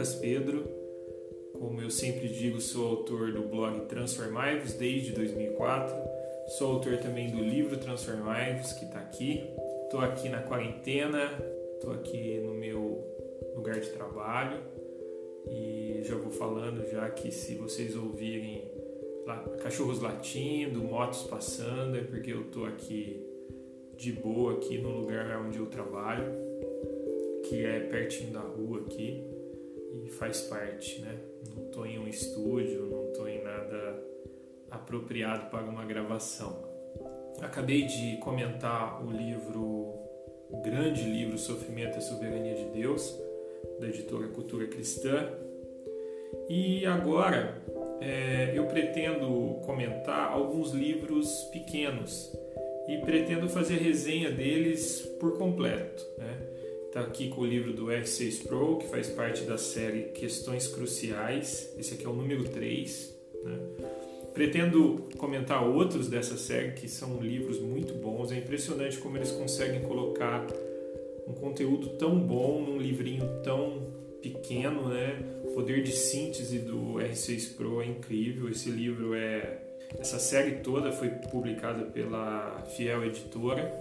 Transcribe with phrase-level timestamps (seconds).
[0.00, 0.64] Lucas Pedro.
[1.52, 5.94] Como eu sempre digo, sou autor do blog Transformai-vos desde 2004.
[6.56, 9.44] Sou autor também do livro Transformai-vos, que está aqui.
[9.84, 11.30] Estou aqui na quarentena,
[11.74, 13.04] estou aqui no meu
[13.54, 14.58] lugar de trabalho
[15.50, 18.72] e já vou falando já que se vocês ouvirem
[19.62, 23.22] cachorros latindo, motos passando, é porque eu estou aqui
[23.98, 26.24] de boa aqui no lugar onde eu trabalho,
[27.44, 29.39] que é pertinho da rua aqui
[29.92, 31.18] e faz parte, né?
[31.54, 34.02] Não estou em um estúdio, não estou em nada
[34.70, 36.68] apropriado para uma gravação.
[37.40, 39.62] Acabei de comentar o livro,
[40.50, 43.18] o grande livro Sofrimento e Soberania de Deus,
[43.80, 45.28] da editora Cultura Cristã.
[46.48, 47.60] E agora
[48.00, 52.32] é, eu pretendo comentar alguns livros pequenos
[52.88, 56.04] e pretendo fazer resenha deles por completo.
[56.18, 56.59] Né?
[56.90, 61.72] Está aqui com o livro do R6 Pro, que faz parte da série Questões Cruciais.
[61.78, 63.16] Esse aqui é o número 3.
[63.44, 63.58] Né?
[64.34, 68.32] Pretendo comentar outros dessa série que são livros muito bons.
[68.32, 70.44] É impressionante como eles conseguem colocar
[71.28, 73.86] um conteúdo tão bom num livrinho tão
[74.20, 75.16] pequeno, né?
[75.44, 78.48] O poder de síntese do R6 Pro é incrível.
[78.48, 79.60] Esse livro é
[79.96, 83.72] essa série toda foi publicada pela Fiel Editora,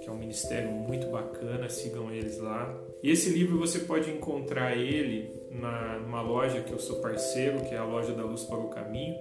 [0.00, 2.80] que é um ministério muito bacana, sigam eles lá.
[3.02, 7.74] E esse livro você pode encontrar ele na, numa loja que eu sou parceiro, que
[7.74, 9.16] é a Loja da Luz para o Caminho,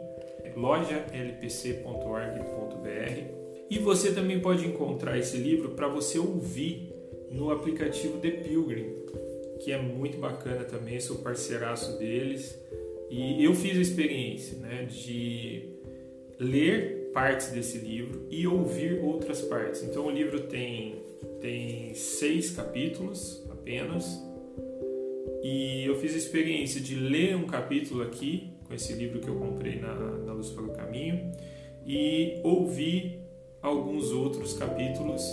[0.56, 3.40] lojalpc.org.br.
[3.70, 6.92] E você também pode encontrar esse livro para você ouvir
[7.30, 8.96] no aplicativo The Pilgrim,
[9.60, 12.60] que é muito bacana também, sou parceiraço deles.
[13.10, 15.79] E eu fiz a experiência né, de
[16.40, 19.84] ler partes desse livro e ouvir outras partes.
[19.84, 21.04] Então o livro tem,
[21.42, 24.06] tem seis capítulos apenas.
[25.44, 29.36] E eu fiz a experiência de ler um capítulo aqui, com esse livro que eu
[29.36, 31.32] comprei na, na Luz para o Caminho,
[31.86, 33.20] e ouvir
[33.62, 35.24] alguns outros capítulos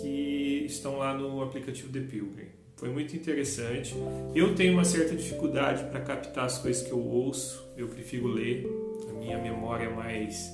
[0.00, 2.48] que estão lá no aplicativo The Pilgrim.
[2.76, 3.94] Foi muito interessante.
[4.34, 8.87] Eu tenho uma certa dificuldade para captar as coisas que eu ouço, eu prefiro ler
[9.18, 10.52] minha memória é mais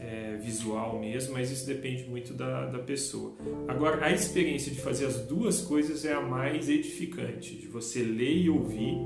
[0.00, 3.34] é, visual mesmo, mas isso depende muito da, da pessoa.
[3.66, 8.36] Agora, a experiência de fazer as duas coisas é a mais edificante, de você ler
[8.36, 8.98] e ouvir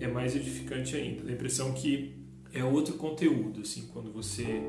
[0.00, 1.22] é mais edificante ainda.
[1.22, 2.14] Dá a impressão que
[2.52, 4.62] é outro conteúdo, assim, quando você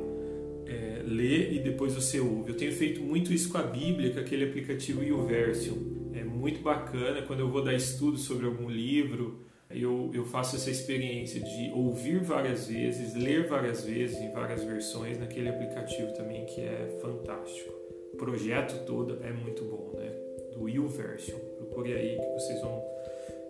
[0.66, 2.52] é, lê e depois você ouve.
[2.52, 5.76] Eu tenho feito muito isso com a Bíblia, com aquele aplicativo YouVersion.
[6.14, 10.70] É muito bacana quando eu vou dar estudo sobre algum livro eu, eu faço essa
[10.70, 16.62] experiência de ouvir várias vezes, ler várias vezes em várias versões naquele aplicativo também que
[16.62, 17.74] é fantástico.
[18.14, 20.12] O projeto todo é muito bom, né?
[20.54, 21.38] Do YouVersion.
[21.58, 22.82] Procure aí que vocês vão,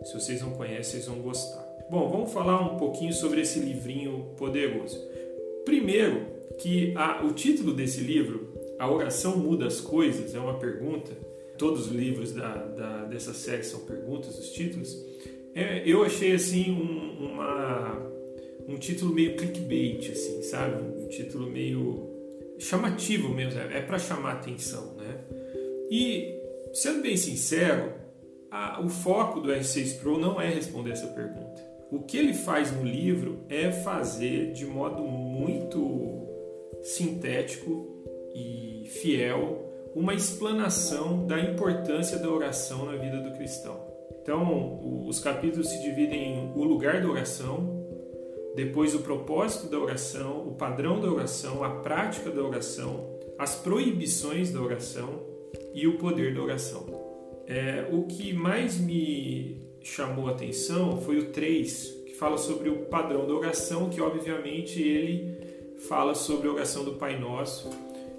[0.04, 1.64] se vocês não conhecem, vocês vão gostar.
[1.90, 5.00] Bom, vamos falar um pouquinho sobre esse livrinho poderoso.
[5.66, 6.26] Primeiro,
[6.58, 11.12] que a, o título desse livro, A Oração Muda as Coisas, é uma pergunta.
[11.58, 14.98] Todos os livros da, da, dessa série são perguntas, os títulos.
[15.56, 17.98] É, eu achei assim um, uma,
[18.68, 20.84] um título meio clickbait, assim, sabe?
[20.84, 22.14] Um título meio
[22.60, 25.18] chamativo mesmo, é, é para chamar atenção, né?
[25.90, 26.38] E
[26.74, 27.94] sendo bem sincero,
[28.52, 31.64] a, o foco do R6 Pro não é responder essa pergunta.
[31.90, 36.28] O que ele faz no livro é fazer de modo muito
[36.84, 38.04] sintético
[38.36, 43.95] e fiel uma explanação da importância da oração na vida do cristão.
[44.22, 47.86] Então, os capítulos se dividem em o lugar da oração,
[48.56, 54.52] depois o propósito da oração, o padrão da oração, a prática da oração, as proibições
[54.52, 55.22] da oração
[55.74, 56.86] e o poder da oração.
[57.46, 62.86] É, o que mais me chamou a atenção foi o 3, que fala sobre o
[62.86, 67.70] padrão da oração, que obviamente ele fala sobre a oração do Pai Nosso.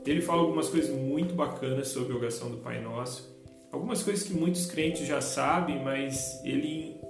[0.07, 3.36] Ele fala algumas coisas muito bacanas sobre a oração do Pai Nosso
[3.77, 7.01] algumas coisas que muitos crentes já sabem, mas ele,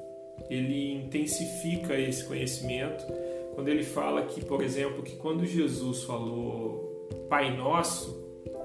[0.51, 3.05] ele intensifica esse conhecimento
[3.55, 8.23] quando ele fala que, por exemplo, que quando Jesus falou Pai Nosso,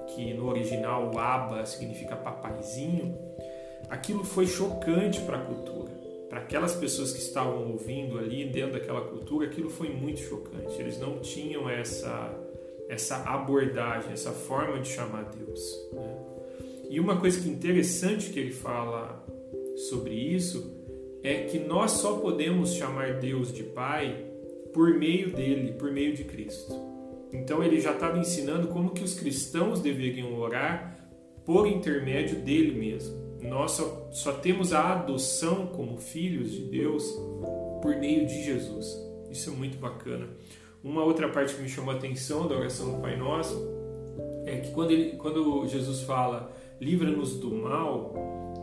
[0.07, 3.17] que no original o Abba significa papaizinho,
[3.89, 5.91] aquilo foi chocante para a cultura.
[6.27, 10.79] Para aquelas pessoas que estavam ouvindo ali dentro daquela cultura, aquilo foi muito chocante.
[10.79, 12.33] Eles não tinham essa,
[12.89, 15.89] essa abordagem, essa forma de chamar Deus.
[15.93, 16.40] Né?
[16.91, 19.25] E uma coisa que interessante que ele fala
[19.87, 20.77] sobre isso
[21.23, 24.25] é que nós só podemos chamar Deus de Pai
[24.73, 26.73] por meio dele, por meio de Cristo.
[27.31, 31.09] Então ele já estava ensinando como que os cristãos deveriam orar
[31.45, 33.39] por intermédio dele mesmo.
[33.41, 37.09] nós só, só temos a adoção como filhos de Deus
[37.81, 38.85] por meio de Jesus.
[39.29, 40.27] Isso é muito bacana.
[40.83, 43.79] Uma outra parte que me chamou a atenção da oração do Pai Nosso
[44.45, 48.13] é que quando, ele, quando Jesus fala livra-nos do mal,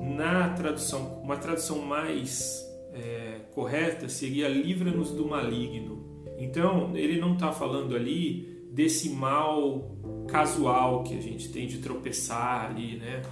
[0.01, 6.25] na tradução, uma tradução mais é, correta seria livra-nos do maligno.
[6.37, 9.97] Então, ele não está falando ali desse mal
[10.29, 13.23] casual que a gente tem de tropeçar ali, né?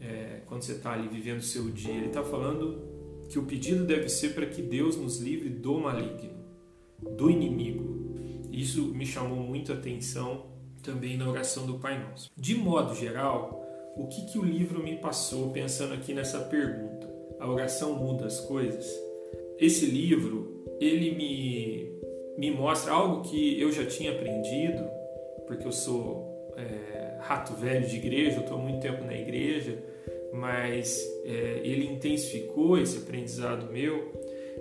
[0.00, 1.92] É, quando você está ali vivendo o seu dia.
[1.92, 2.82] Ele está falando
[3.28, 6.44] que o pedido deve ser para que Deus nos livre do maligno,
[7.16, 8.16] do inimigo.
[8.50, 10.46] Isso me chamou muito a atenção
[10.82, 12.30] também na oração do Pai Nosso.
[12.36, 17.08] De modo geral, o que, que o livro me passou pensando aqui nessa pergunta?
[17.38, 18.86] A oração muda as coisas?
[19.58, 21.92] Esse livro, ele me,
[22.36, 24.84] me mostra algo que eu já tinha aprendido,
[25.46, 29.82] porque eu sou é, rato velho de igreja, eu estou há muito tempo na igreja,
[30.32, 34.12] mas é, ele intensificou esse aprendizado meu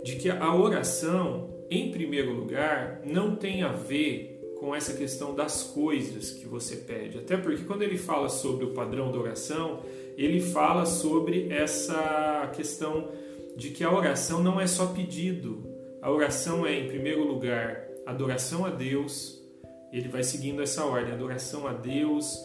[0.03, 5.63] de que a oração, em primeiro lugar, não tem a ver com essa questão das
[5.63, 7.17] coisas que você pede.
[7.17, 9.79] Até porque quando ele fala sobre o padrão da oração,
[10.17, 13.09] ele fala sobre essa questão
[13.55, 15.63] de que a oração não é só pedido.
[16.01, 19.41] A oração é, em primeiro lugar, adoração a Deus.
[19.93, 22.37] Ele vai seguindo essa ordem: adoração a Deus,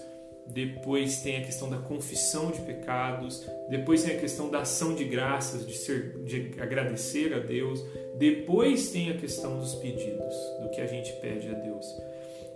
[0.46, 5.04] depois tem a questão da confissão de pecados, depois tem a questão da ação de
[5.04, 7.84] graças, de, ser, de agradecer a Deus,
[8.18, 11.86] depois tem a questão dos pedidos, do que a gente pede a Deus.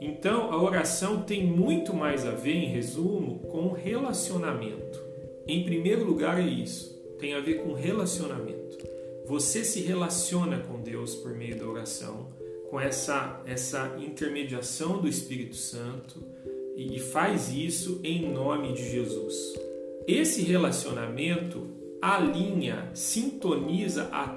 [0.01, 5.03] Então, a oração tem muito mais a ver, em resumo, com relacionamento.
[5.47, 8.79] Em primeiro lugar, é isso, tem a ver com relacionamento.
[9.27, 12.29] Você se relaciona com Deus por meio da oração,
[12.71, 16.23] com essa, essa intermediação do Espírito Santo
[16.79, 19.59] e faz isso em nome de Jesus.
[20.07, 21.67] Esse relacionamento
[22.01, 24.29] alinha, sintoniza a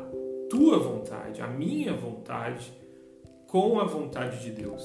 [0.49, 2.73] tua vontade, a minha vontade,
[3.45, 4.83] com a vontade de Deus.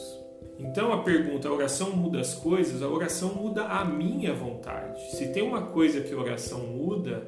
[0.59, 2.83] Então a pergunta, a oração muda as coisas?
[2.83, 5.17] A oração muda a minha vontade.
[5.17, 7.27] Se tem uma coisa que a oração muda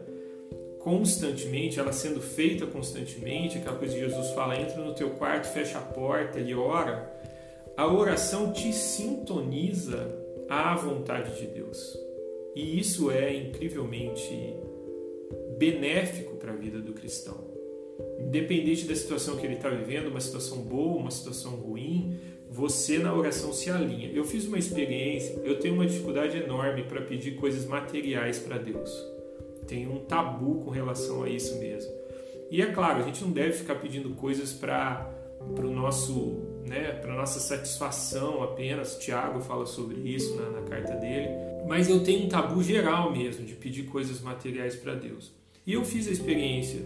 [0.81, 5.79] constantemente, ela sendo feita constantemente, aquela coisa que Jesus fala, entra no teu quarto, fecha
[5.79, 7.18] a porta e ora,
[7.79, 10.13] a oração te sintoniza
[10.49, 11.97] à vontade de Deus.
[12.53, 14.57] E isso é incrivelmente
[15.57, 17.37] benéfico para a vida do cristão.
[18.19, 22.19] Independente da situação que ele está vivendo, uma situação boa, uma situação ruim,
[22.51, 24.11] você na oração se alinha.
[24.11, 28.91] Eu fiz uma experiência, eu tenho uma dificuldade enorme para pedir coisas materiais para Deus.
[29.69, 31.93] Tenho um tabu com relação a isso mesmo.
[32.51, 37.15] E é claro, a gente não deve ficar pedindo coisas para o nosso né, para
[37.15, 38.97] nossa satisfação apenas.
[38.99, 41.29] Tiago fala sobre isso na, na, carta dele.
[41.67, 45.33] Mas eu tenho um tabu geral mesmo de pedir coisas materiais para Deus.
[45.67, 46.81] E eu fiz a experiência,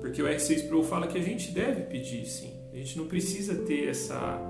[0.00, 2.52] porque o R6 Pro fala que a gente deve pedir sim.
[2.72, 4.40] A gente não precisa ter essa,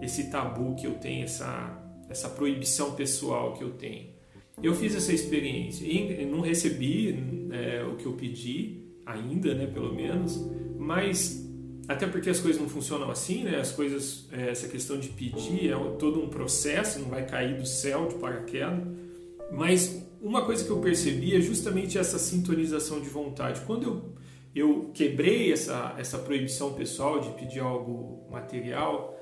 [0.00, 4.14] esse tabu que eu tenho, essa, essa proibição pessoal que eu tenho.
[4.62, 9.92] Eu fiz essa experiência e não recebi é, o que eu pedi ainda, né, pelo
[9.92, 10.40] menos,
[10.78, 11.43] mas
[11.88, 13.58] até porque as coisas não funcionam assim, né?
[13.58, 17.66] As coisas, é, essa questão de pedir é todo um processo, não vai cair do
[17.66, 18.84] céu de paraquedas.
[19.52, 23.60] Mas uma coisa que eu percebi é justamente essa sintonização de vontade.
[23.66, 23.84] Quando
[24.54, 29.14] eu, eu quebrei essa, essa proibição pessoal de pedir algo material,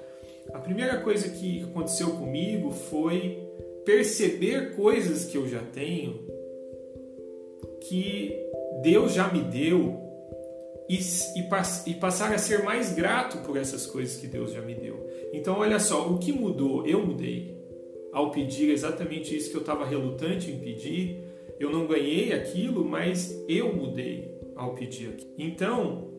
[0.52, 3.38] a primeira coisa que aconteceu comigo foi
[3.84, 6.20] perceber coisas que eu já tenho,
[7.88, 8.36] que
[8.82, 10.11] Deus já me deu
[10.92, 10.98] e,
[11.40, 15.08] e, e passar a ser mais grato por essas coisas que Deus já me deu.
[15.32, 16.86] Então, olha só, o que mudou?
[16.86, 17.56] Eu mudei
[18.12, 21.24] ao pedir exatamente isso que eu estava relutante em pedir.
[21.58, 25.32] Eu não ganhei aquilo, mas eu mudei ao pedir aquilo.
[25.38, 26.10] Então,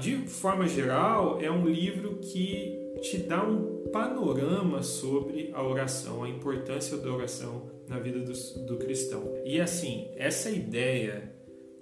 [0.00, 6.28] de forma geral, é um livro que te dá um panorama sobre a oração, a
[6.28, 8.32] importância da oração na vida do,
[8.64, 9.30] do cristão.
[9.44, 11.30] E assim, essa ideia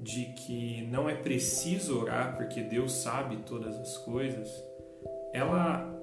[0.03, 4.49] de que não é preciso orar porque Deus sabe todas as coisas,
[5.33, 5.95] ela,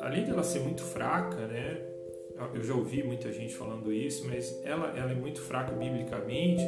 [0.00, 1.82] além de ela ser muito fraca, né?
[2.54, 6.62] Eu já ouvi muita gente falando isso, mas ela, ela é muito fraca biblicamente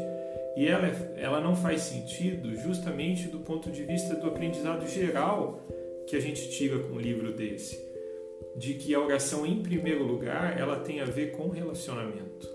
[0.57, 5.65] e ela, é, ela não faz sentido justamente do ponto de vista do aprendizado geral
[6.09, 7.79] que a gente tira com um livro desse,
[8.57, 12.49] de que a oração em primeiro lugar ela tem a ver com relacionamento,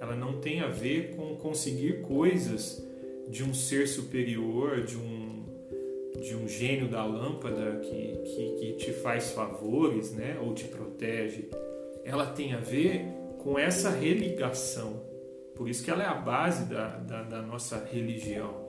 [0.00, 2.88] ela não tem a ver com conseguir coisas
[3.30, 5.44] de um ser superior, de um,
[6.20, 11.48] de um gênio da lâmpada que, que, que te faz favores, né, ou te protege,
[12.04, 13.04] ela tem a ver
[13.38, 15.00] com essa religação.
[15.54, 18.68] Por isso que ela é a base da, da, da nossa religião.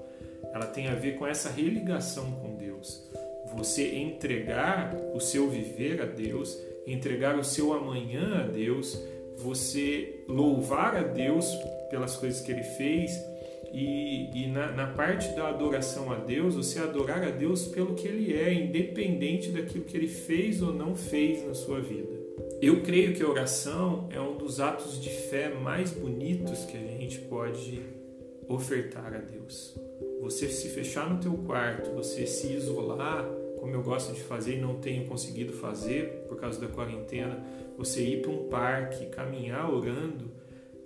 [0.53, 3.09] ela tem a ver com essa religação com Deus.
[3.55, 9.01] Você entregar o seu viver a Deus, entregar o seu amanhã a Deus,
[9.37, 11.45] você louvar a Deus
[11.89, 13.30] pelas coisas que ele fez
[13.73, 18.07] e, e na, na, parte da adoração a Deus, você adorar a Deus pelo que
[18.07, 22.19] ele é, independente daquilo que ele fez ou não fez na sua vida.
[22.61, 26.81] Eu creio que a oração é um dos atos de fé mais bonitos que a
[26.81, 27.81] gente pode
[28.47, 29.75] ofertar a Deus.
[30.21, 33.25] Você se fechar no teu quarto, você se isolar,
[33.59, 37.39] como eu gosto de fazer e não tenho conseguido fazer por causa da quarentena,
[37.77, 40.31] você ir para um parque, caminhar orando,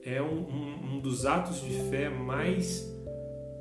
[0.05, 2.87] é um, um, um dos atos de fé mais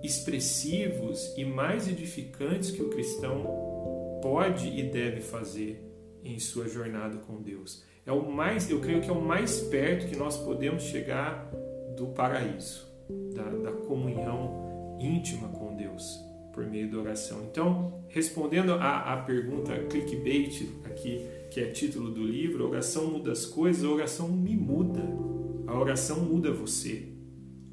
[0.03, 5.83] expressivos e mais edificantes que o cristão pode e deve fazer
[6.23, 7.83] em sua jornada com Deus.
[8.05, 11.51] É o mais, eu creio que é o mais perto que nós podemos chegar
[11.97, 12.87] do paraíso,
[13.35, 16.23] da, da comunhão íntima com Deus
[16.53, 17.43] por meio da oração.
[17.51, 23.47] Então, respondendo à, à pergunta clickbait aqui, que é título do livro, oração muda as
[23.47, 25.34] coisas, a oração me muda.
[25.75, 27.09] A oração muda você.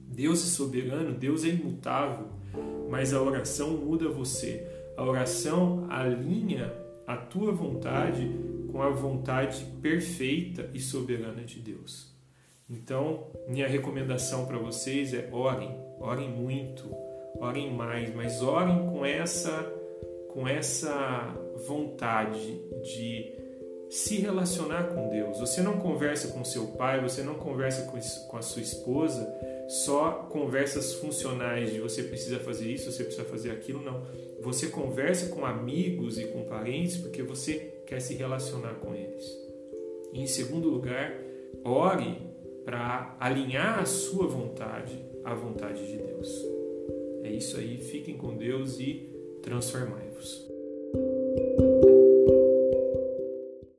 [0.08, 2.30] Deus é soberano, Deus é imutável,
[2.90, 4.68] mas a oração muda você.
[4.98, 6.74] A oração alinha
[7.06, 8.28] a tua vontade
[8.72, 12.12] com a vontade perfeita e soberana de Deus.
[12.68, 16.90] Então, minha recomendação para vocês é orem, orem muito,
[17.40, 19.72] orem mais, mas orem com essa
[20.34, 21.36] com essa
[21.68, 23.41] vontade de
[23.92, 25.38] se relacionar com Deus.
[25.38, 27.92] Você não conversa com seu pai, você não conversa
[28.30, 29.30] com a sua esposa,
[29.68, 34.02] só conversas funcionais de você precisa fazer isso, você precisa fazer aquilo, não.
[34.40, 39.26] Você conversa com amigos e com parentes porque você quer se relacionar com eles.
[40.14, 41.14] E, em segundo lugar,
[41.62, 42.18] ore
[42.64, 46.46] para alinhar a sua vontade à vontade de Deus.
[47.24, 49.10] É isso aí, fiquem com Deus e
[49.42, 50.50] transformai-vos.